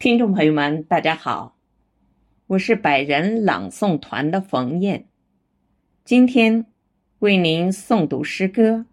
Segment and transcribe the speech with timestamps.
[0.00, 1.58] 听众朋友们，大家好，
[2.46, 5.06] 我是百人朗诵团的冯燕，
[6.06, 6.64] 今天
[7.18, 8.62] 为您诵读诗歌《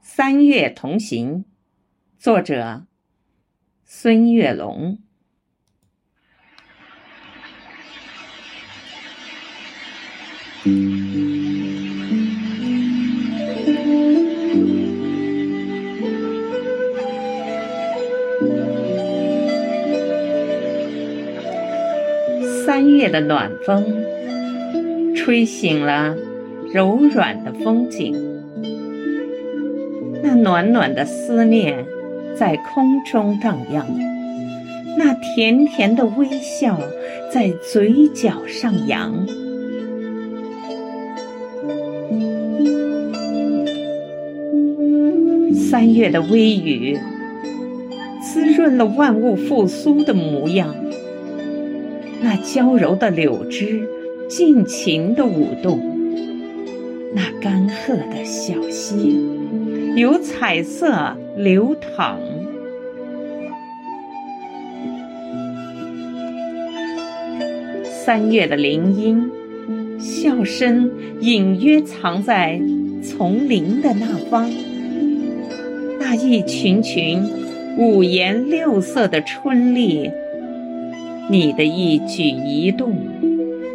[0.00, 1.38] 三月同行》，
[2.20, 2.86] 作者
[3.84, 5.00] 孙月龙。
[22.64, 23.84] 三月的暖风，
[25.16, 26.16] 吹醒了
[26.72, 28.14] 柔软的风景。
[30.22, 31.84] 那暖暖的思念
[32.38, 33.84] 在空中荡漾，
[34.96, 36.78] 那甜甜的微笑
[37.32, 39.26] 在嘴角上扬。
[45.54, 46.96] 三月的微雨，
[48.22, 50.72] 滋润了万物复苏的模样。
[52.22, 53.86] 那娇柔的柳枝
[54.28, 55.80] 尽情的舞动，
[57.14, 59.20] 那干涸的小溪
[59.96, 62.18] 有彩色流淌。
[68.04, 69.30] 三月的林荫，
[69.98, 72.60] 笑声隐约藏在
[73.02, 74.48] 丛林的那方。
[75.98, 77.22] 那一群群
[77.78, 80.10] 五颜六色的春丽。
[81.30, 82.94] 你的一举一动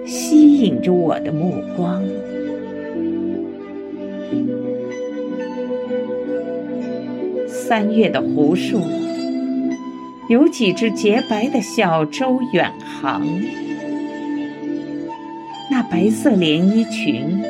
[0.06, 2.04] 吸引着我的目光。
[7.48, 8.80] 三月的湖树，
[10.30, 13.28] 有几只洁白的小舟远航。
[15.70, 17.44] 那白色连衣裙，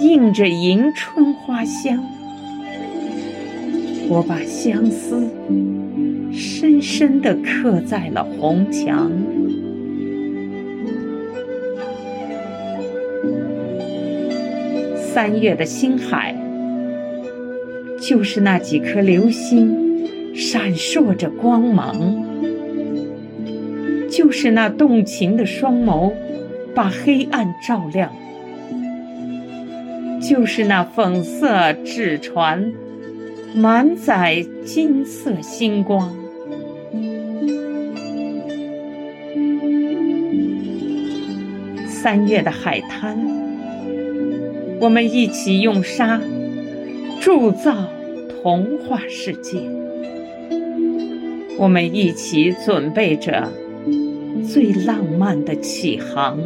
[0.00, 2.04] 映着迎春花香。
[4.08, 5.28] 我把相思。
[6.32, 9.10] 深深地刻在了红墙。
[14.96, 16.34] 三月的星海，
[18.00, 21.96] 就是那几颗流星，闪烁着光芒；
[24.08, 26.12] 就是那动情的双眸，
[26.74, 28.10] 把黑暗照亮；
[30.20, 32.72] 就是那粉色纸船，
[33.54, 36.14] 满载金色星光。
[41.86, 43.18] 三月的海滩，
[44.80, 46.20] 我们一起用沙
[47.20, 47.74] 铸造
[48.42, 49.58] 童话世界。
[51.58, 53.50] 我们一起准备着
[54.46, 56.38] 最浪漫的起航。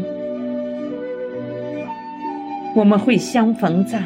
[2.75, 4.03] 我们会相逢在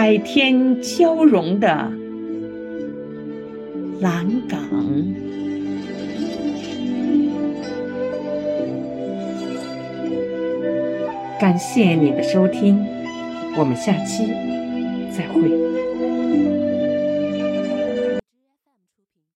[0.00, 1.66] 海天交融的
[4.00, 4.60] 蓝港。
[11.40, 12.86] 感谢你的收听，
[13.56, 14.28] 我们下期
[15.10, 15.50] 再会。